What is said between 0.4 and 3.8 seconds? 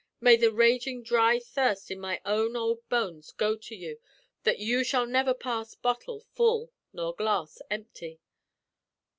ragin' dry thirst in my own ould bones go to